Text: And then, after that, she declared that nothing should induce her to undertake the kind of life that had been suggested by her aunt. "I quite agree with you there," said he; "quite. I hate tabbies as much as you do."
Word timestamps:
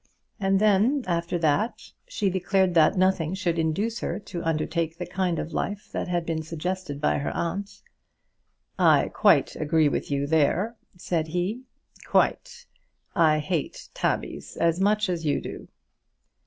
And 0.39 0.59
then, 0.59 1.03
after 1.05 1.37
that, 1.37 1.91
she 2.07 2.31
declared 2.31 2.73
that 2.73 2.97
nothing 2.97 3.35
should 3.35 3.59
induce 3.59 3.99
her 3.99 4.17
to 4.21 4.41
undertake 4.43 4.97
the 4.97 5.05
kind 5.05 5.37
of 5.37 5.53
life 5.53 5.91
that 5.91 6.07
had 6.07 6.25
been 6.25 6.41
suggested 6.41 6.99
by 6.99 7.19
her 7.19 7.29
aunt. 7.37 7.83
"I 8.79 9.09
quite 9.13 9.55
agree 9.55 9.89
with 9.89 10.09
you 10.09 10.25
there," 10.25 10.75
said 10.97 11.27
he; 11.27 11.65
"quite. 12.03 12.65
I 13.15 13.37
hate 13.37 13.89
tabbies 13.93 14.57
as 14.57 14.79
much 14.79 15.07
as 15.07 15.23
you 15.23 15.39
do." 15.39 15.67